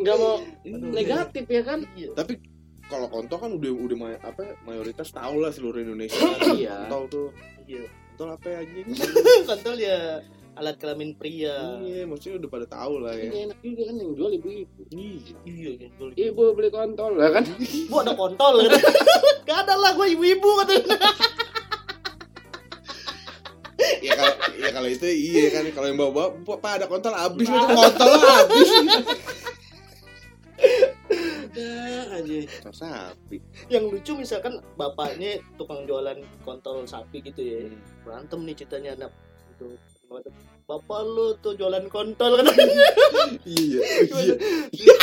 [0.00, 0.90] nggak mau Aduh.
[0.90, 1.84] negatif ya kan?
[1.92, 2.14] Iya.
[2.14, 2.40] Tapi
[2.86, 6.18] kalau kontol kan udah udah may- apa mayoritas tahu lah seluruh Indonesia.
[6.50, 6.86] Iya.
[6.86, 7.28] Kontol tuh.
[7.66, 7.84] Iya.
[8.20, 8.86] Kontol apa ya anjing?
[9.48, 10.20] kontol ya
[10.52, 11.80] alat kelamin pria.
[11.80, 13.32] Iya, maksudnya udah pada tahu lah ya.
[13.32, 14.80] Ini enak juga kan yang jual ibu-ibu.
[14.92, 15.32] Iya.
[15.48, 15.88] Iya.
[15.96, 17.48] Gua- Ibu beli kontol lah kan?
[17.88, 18.76] Bu ada kontol kan.
[19.48, 21.00] Gak ada lah gue ibu-ibu katanya.
[24.04, 27.48] ya kalau ya kalau itu iya kan kalau yang bawa bawa pak ada kontol habis
[27.48, 28.68] itu kontol habis
[32.60, 37.60] Kontol sapi Yang lucu misalkan bapaknya tukang jualan kontol sapi gitu ya.
[37.64, 37.80] Hmm.
[38.04, 39.12] Berantem nih ceritanya anak
[39.50, 39.68] itu.
[40.66, 42.86] Bapak lu tuh jualan kontol katanya.
[43.42, 43.80] iya
[44.70, 44.94] iya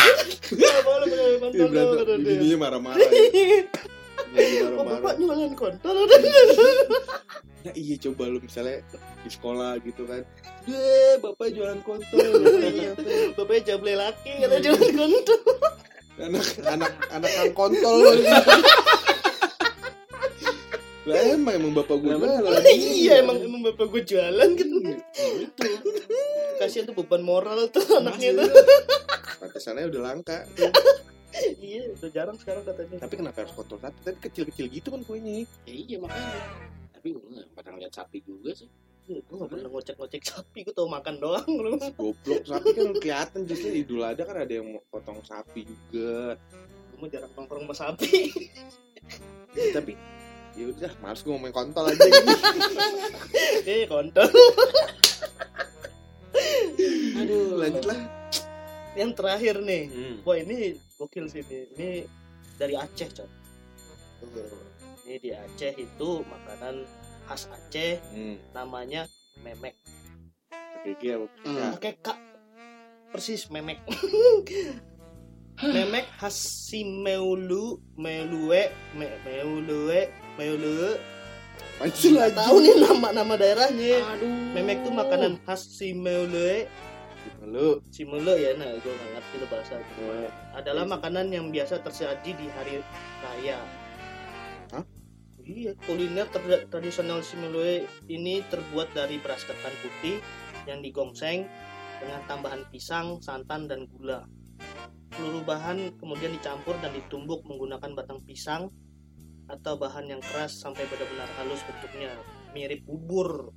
[0.78, 2.24] Bapak lu jualan Iya, kontol katanya.
[2.30, 3.60] bininya marah-marah ya.
[4.28, 6.41] Oh, bapak marah-marah jualan kontol katanya.
[7.58, 8.80] nah iya coba lu misalnya
[9.26, 10.24] di sekolah gitu kan
[10.63, 12.20] deh bapak jualan kontol
[12.62, 12.91] Iya,
[13.39, 15.39] Bapaknya jable laki katanya jualan kontol.
[16.18, 17.98] Anak anak anak kang kontol
[21.08, 22.62] lah emang emang bapak gue jualan
[23.00, 24.76] Iya emang emang bapak gue jualan gitu.
[25.40, 25.70] Itu.
[26.60, 28.52] Kasihan tuh beban moral tuh anaknya tuh.
[29.40, 30.44] pantesannya udah langka
[31.62, 32.98] Iya, udah jarang sekarang katanya.
[32.98, 36.40] tapi kenapa harus kontol sapi tapi kecil-kecil gitu kan kuenya Ya, iya makanya.
[36.92, 38.68] Tapi gue nggak pernah lihat sapi juga sih.
[39.08, 41.80] Gue gak pernah ngocek-ngocek sapi, gue tau makan doang lu.
[41.96, 46.36] goblok sapi kan kelihatan justru idul adha kan ada yang potong sapi juga
[46.91, 48.36] Gue mah jarang nongkrong sama sapi.
[49.72, 49.96] tapi
[50.54, 52.28] ya udah males gue ngomongin kontol aja gitu.
[53.65, 54.28] Eh, kontol.
[57.17, 58.00] aduh lanjut lah
[58.93, 59.84] Yang terakhir nih.
[59.88, 60.15] hmm.
[60.26, 60.56] Wah, ini
[60.98, 61.60] gokil sih ini.
[61.72, 61.89] Ini
[62.58, 63.30] dari Aceh, coy.
[65.06, 66.82] Ini di Aceh itu makanan
[67.28, 68.56] khas Aceh hmm.
[68.56, 69.06] namanya
[69.44, 69.76] memek.
[70.88, 71.76] oke oke Hmm.
[71.76, 72.18] Pakai kak
[73.12, 73.84] persis memek.
[75.76, 76.38] memek khas
[76.70, 78.63] si meulu meulue
[78.94, 79.08] me,
[80.38, 80.96] meulue
[81.78, 84.30] Pansul Nggak aja tahu nih nama-nama daerahnya Aduh.
[84.54, 86.66] memek tuh makanan khas si meulue
[87.48, 90.04] lu si meulue ya nah gue nggak ngerti lo bahasa itu.
[90.56, 92.82] adalah makanan yang biasa tersaji di hari
[93.24, 93.58] raya?
[95.48, 100.20] Iya, kuliner ter- tradisional si meulue ini terbuat dari beras ketan putih
[100.68, 101.48] yang digongseng
[102.04, 104.28] dengan tambahan pisang, santan, dan gula.
[105.16, 108.68] Seluruh bahan kemudian dicampur dan ditumbuk menggunakan batang pisang
[109.48, 112.12] atau bahan yang keras sampai benar-benar halus bentuknya,
[112.52, 113.56] mirip bubur.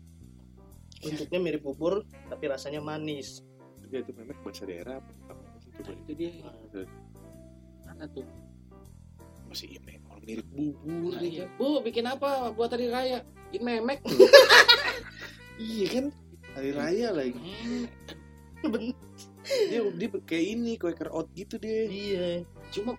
[1.03, 3.42] Bentuknya mirip bubur, tapi rasanya manis.
[3.90, 5.11] dia itu memek bahasa daerah apa
[6.07, 6.31] Itu dia.
[7.83, 8.22] Mana tuh?
[9.50, 9.99] masih ini
[10.30, 11.50] mirip bubur Nah, iya.
[11.58, 13.26] Bu, bikin apa buat hari raya?
[13.50, 13.98] Bikin memek.
[15.60, 16.06] iya kan
[16.56, 17.36] hari raya lagi
[19.70, 22.46] dia dia kayak ini quaker oat gitu deh iya.
[22.70, 22.94] Cuma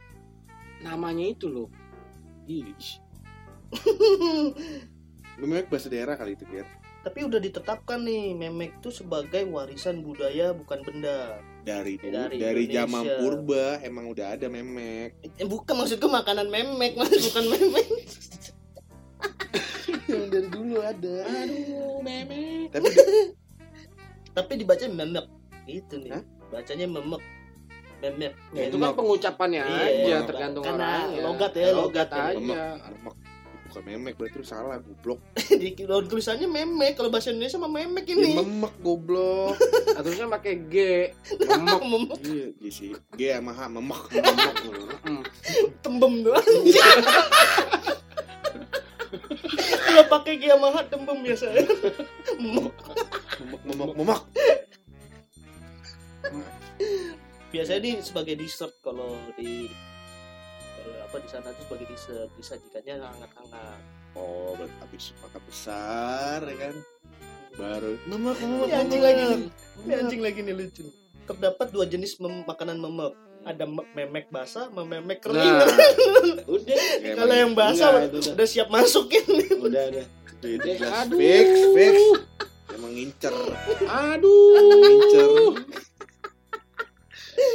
[0.83, 1.69] namanya itu loh.
[2.49, 2.75] Ih.
[5.39, 6.67] memek bahasa daerah kali itu biar
[7.01, 11.41] Tapi udah ditetapkan nih, memek itu sebagai warisan budaya bukan benda.
[11.61, 16.93] Dari dulu Dari dari, zaman purba emang udah ada memek Eh, bukan maksudku makanan memek,
[16.95, 17.87] mas bukan memek.
[20.05, 22.67] yang dari dulu ada Aduh, memek.
[22.73, 22.89] tapi
[24.31, 25.25] Tapi dibaca memek.
[25.67, 26.11] Itu nih.
[26.11, 26.23] Hah?
[26.49, 27.21] Bacanya memek.
[28.01, 28.33] Memek.
[28.51, 30.27] Ya, itu kan pengucapannya Iya, aja, memek.
[30.27, 31.21] tergantung Karena orangnya.
[31.21, 32.23] logat ya, logat ya.
[32.31, 32.39] aja.
[32.79, 33.15] memek
[33.71, 35.23] bukan memek berarti lu salah goblok
[35.61, 36.99] Di daun tulisannya memek.
[36.99, 38.35] Kalau bahasa Indonesia mah memek ya, ini.
[38.35, 39.55] memek goblok
[39.97, 40.75] Atau pakai G.
[41.47, 41.79] Memek.
[41.79, 42.19] Memek.
[42.27, 44.55] iya iya sih G sama H memek memek.
[45.79, 46.43] Tembem doang.
[49.87, 51.47] Kalau pakai G sama H tembem biasa.
[52.35, 52.75] Memek.
[53.39, 54.21] memek memek memek
[57.51, 59.67] biasanya di sebagai dessert kalau di
[61.11, 63.81] apa di sana tuh sebagai dessert disajikannya hangat-hangat.
[64.15, 66.75] Oh berarti habis makan besar ya kan?
[67.51, 69.39] Baru memek memek Ini anjing lagi nih.
[69.83, 70.87] Ini anjing lagi nih lucu.
[71.27, 73.11] Terdapat dua jenis mem- makanan memek
[73.43, 75.35] ada me- memek basah sama memek kering.
[75.35, 75.67] Nah,
[76.55, 76.75] udah.
[77.11, 78.31] Kalau yang basah Iya, udah, itu udah.
[78.31, 79.25] udah siap masukin.
[79.59, 80.05] Udah, udah.
[80.31, 81.17] itu itu Udah, aduh.
[81.19, 81.95] fix fix.
[82.71, 83.35] Emang ngincer.
[83.83, 84.55] Aduh.
[84.79, 85.27] ngincer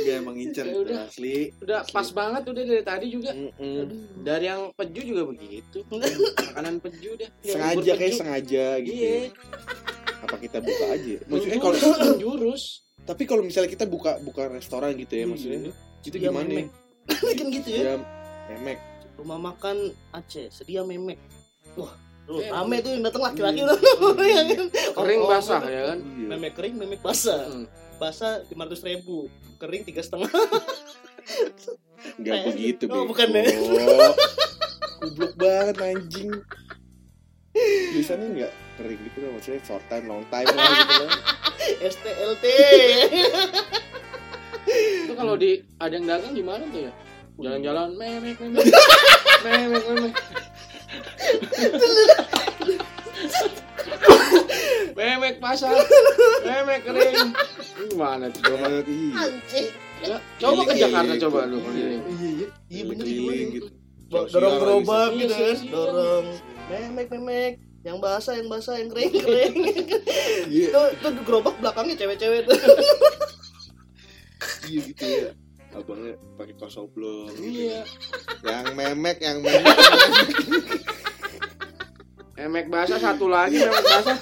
[0.06, 0.98] Dia emang ngincer Ya itu udah.
[1.04, 1.92] asli Udah Asli.
[1.92, 3.30] pas banget udah dari tadi juga.
[3.32, 3.82] Mm-mm.
[4.22, 5.78] Dari yang peju juga begitu.
[6.46, 7.30] Makanan peju deh.
[7.42, 8.18] sengaja kayak peju.
[8.18, 9.18] sengaja gitu Iya.
[10.18, 11.76] apa kita buka aja maksudnya kalau
[12.08, 12.62] menjurus.
[13.04, 15.28] tapi kalau misalnya kita buka buka restoran gitu ya Iya.
[15.28, 15.58] maksudnya
[16.02, 16.48] itu Iya, gimana ya?
[16.48, 16.66] memek.
[17.38, 17.94] kan gitu ya
[18.48, 18.78] memek
[19.16, 19.76] rumah makan
[20.10, 21.18] Aceh sedia memek
[21.74, 21.92] wah
[22.26, 23.70] Eh, rame tuh yang datang laki-laki iya.
[24.34, 24.42] ya?
[24.90, 25.98] Kering Oh, oh, basah memek- ya kan.
[26.00, 26.26] Iya.
[26.26, 27.66] memek kering memek basah Hmm.
[27.96, 30.28] Basah lima ratus ribu kering tiga setengah
[32.16, 33.10] nggak begitu Oh, bego.
[33.10, 33.44] bukan ya?
[34.96, 36.32] goblok banget anjing
[37.92, 41.10] biasanya nggak kering gitu kan maksudnya short time long time lah gitu kan
[41.92, 42.44] STLT
[45.06, 46.92] Itu kalau di ada yang dagang gimana tuh ya?
[47.38, 48.66] Jalan-jalan memek memek.
[49.46, 50.14] memek memek.
[55.26, 55.74] Memek pasar.
[56.46, 57.28] Memek kering.
[57.90, 58.62] Gimana tuh coba?
[58.62, 59.10] Banget, iya.
[59.18, 59.66] Anjing.
[59.96, 62.02] Ya, coba ke Jakarta coba lu keliling.
[62.04, 63.06] iya iya iya bener
[63.48, 63.68] gitu.
[64.12, 66.24] dorong gerobak gitu Iya, kan dorong.
[66.70, 67.52] Memek memek.
[67.80, 69.54] Yang basah yang basah yang kering kering.
[70.46, 70.66] Iya.
[70.70, 72.54] Itu itu gerobak belakangnya cewek-cewek tuh.
[74.68, 75.30] Iya gitu ya.
[75.72, 77.72] Abangnya pakai kaos oblong gitu.
[77.72, 77.82] Iya.
[78.44, 79.74] yang memek yang memek.
[82.36, 84.18] Memek basah satu lagi memek basah.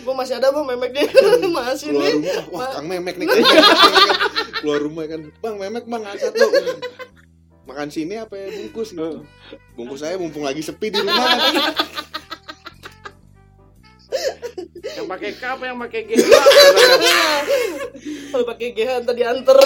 [0.00, 1.02] Gua masih ada bang memeknya
[1.58, 2.14] masih keluar nih.
[2.14, 2.44] rumah.
[2.48, 3.26] Wah Ma- kang memek nih.
[3.26, 3.44] Memek,
[4.60, 5.20] keluar rumah kan.
[5.38, 6.50] Bang memek bang angkat tuh.
[7.62, 8.46] Makan sini apa ya?
[8.50, 9.22] Bungkus gitu.
[9.72, 11.14] bungkus saya mumpung lagi sepi di rumah.
[11.14, 11.40] Kan.
[14.90, 16.10] Yang pakai K apa yang pakai G?
[18.30, 19.58] kalau pakai GH ntar dianter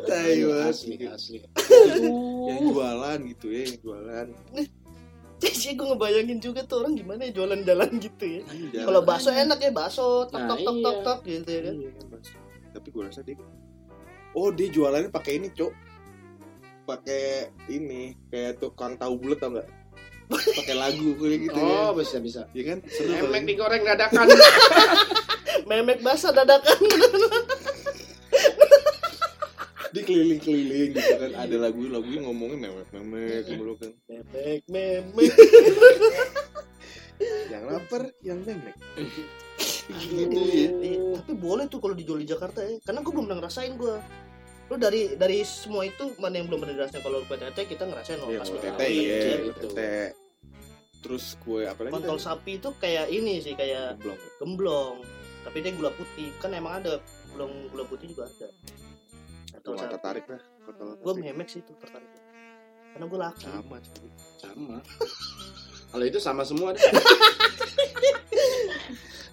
[0.00, 0.72] Tai banget.
[0.72, 1.38] asli asli.
[2.48, 4.26] yang jualan gitu ya yang jualan
[5.60, 8.40] sih gue ngebayangin juga tuh orang gimana ya jualan jalan gitu ya.
[8.48, 8.84] Jalan.
[8.88, 10.84] kalau bakso enak ya bakso tok Nah, tok tok iya.
[10.84, 11.74] tok tok gitu ya kan.
[11.76, 11.90] Iya,
[12.72, 13.36] tapi gue rasa dia
[14.32, 15.72] oh dia jualannya pakai ini cok.
[16.88, 19.68] Pakai ini kayak tukang tahu bulat tau nggak?
[20.30, 21.76] Pakai lagu kayak gitu ya.
[21.86, 22.40] Oh bisa bisa.
[22.56, 22.78] ya kan?
[22.88, 24.26] Seru Memek digoreng dadakan.
[25.70, 26.78] memek basah dadakan
[29.94, 31.30] dia keliling-keliling gitu kan.
[31.34, 34.60] Ada lagu lagunya ngomongnya memek memek mulu kan memek.
[34.70, 35.32] Memek
[37.52, 38.76] yang lapar yang memek.
[39.90, 40.68] Gitu ya.
[40.80, 42.78] Eh, tapi boleh tuh kalau dijual di Jakarta ya.
[42.80, 43.96] Karena gue belum pernah ngerasain gue
[44.70, 48.30] lu dari dari semua itu mana yang belum pernah dirasain kalau PTT kita ngerasain oh
[48.30, 48.38] ya
[48.86, 49.38] iya Cek.
[49.50, 49.66] gitu.
[49.74, 50.14] tete.
[51.02, 54.20] Terus kue apa lagi kontol sapi itu kayak ini sih kayak Gemblong.
[54.38, 54.96] gemblong.
[55.42, 56.30] Tapi dia gula putih.
[56.38, 57.02] Kan emang ada
[57.34, 58.46] belum gula putih juga ada
[59.60, 60.42] Kalau nggak tertarik lah
[61.00, 62.08] gue memek sih tuh tertarik
[62.90, 64.10] karena gue laki sama cuy.
[64.36, 64.76] Sama.
[65.90, 66.82] Kalau itu sama semua deh.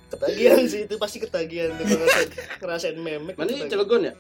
[0.08, 2.30] ketagihan sih itu pasti ketagihan tuh kalau ngerasain,
[2.62, 3.70] ngerasain memek Mana ketagihan.
[3.70, 4.13] Cilegon ya?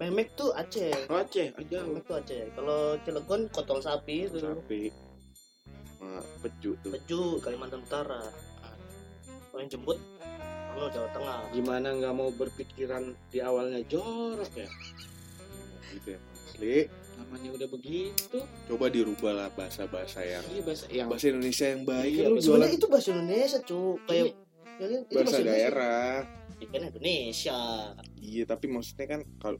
[0.00, 1.78] memek tuh Aceh Oh, Aceh, aja.
[1.84, 4.88] memek tuh Aceh kalau Cilegon kontol sapi itu sapi
[6.40, 8.22] peju tuh Beju Kalimantan Utara
[9.50, 9.98] kalau yang jemput
[10.74, 14.68] lo Jawa Tengah Gimana nggak mau berpikiran di awalnya jorok ya?
[15.92, 16.20] Gitu ya
[16.54, 16.76] asli.
[17.14, 18.38] Namanya udah begitu.
[18.70, 22.12] coba dirubah lah bahasa bahasa yang Iya bahasa yang bahasa Indonesia yang baik.
[22.14, 25.00] Iya, kan lu jualan sebenarnya itu bahasa Indonesia cu kayak ya kan?
[25.02, 25.50] itu bahasa Indonesia.
[25.50, 26.12] daerah.
[26.54, 27.60] Ya kan Indonesia.
[28.22, 29.58] Iya tapi maksudnya kan kalau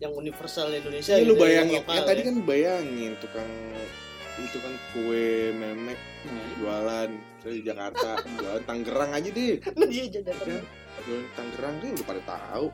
[0.00, 1.80] yang universal Indonesia ya, lu gitu ya, bayangin.
[1.84, 2.26] ya, tadi ya.
[2.26, 3.50] kan bayangin tukang
[4.40, 7.10] itu kan kue memek Nah, jualan.
[7.40, 9.56] Saya di Jakarta jualan Tangerang aja deh.
[9.88, 10.62] Iya, jajan kan?
[11.08, 12.66] Jualan Tangerang tuh udah pada tahu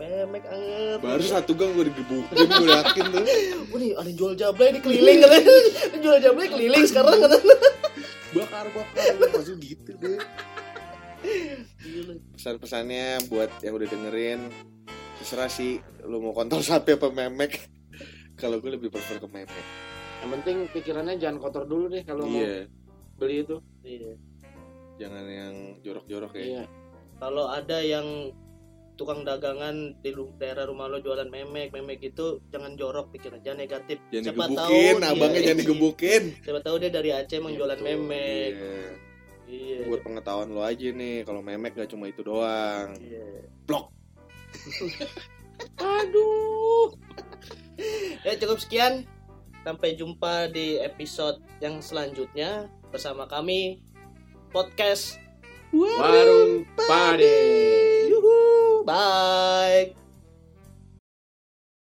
[0.00, 0.98] memek anget.
[1.04, 3.24] Baru satu gang gue digebukin gue yakin tuh.
[3.70, 5.56] Wah nih ada jual jablay di keliling katanya.
[5.92, 7.56] Ada jual jablay keliling sekarang katanya.
[8.36, 9.04] Bakar bakar.
[9.36, 10.18] Pasti gitu deh.
[12.38, 14.40] Pesan-pesannya buat yang udah dengerin
[15.20, 17.60] terserah sih lu mau kontol sapi apa memek.
[18.40, 19.52] Kalau gue lebih prefer ke memek.
[20.24, 22.64] Yang penting pikirannya jangan kotor dulu deh kalau mau iya.
[23.20, 23.60] beli itu.
[23.84, 24.12] Iya.
[25.00, 26.44] jangan yang jorok-jorok ya.
[26.44, 26.64] Iya.
[27.16, 28.04] kalau ada yang
[29.00, 33.96] tukang dagangan di daerah rumah lo jualan memek memek itu jangan jorok pikiran jangan negatif.
[34.12, 36.22] Jangan Siapa digebukin tahu dia- abangnya jangan digebukin.
[36.44, 38.52] Siapa tahu dia dari Aceh emang jualan Gitu, memek.
[38.52, 38.76] iya.
[39.48, 39.78] iya.
[39.88, 42.92] Buat pengetahuan lo aja nih kalau memek gak cuma itu doang.
[43.00, 43.48] Iya.
[43.64, 43.88] Blok.
[45.80, 46.92] aduh.
[48.22, 49.08] Ya cukup sekian.
[49.60, 53.84] Sampai jumpa di episode yang selanjutnya bersama kami
[54.48, 55.20] podcast
[55.72, 58.10] Warung Pare.
[58.84, 59.94] Bye.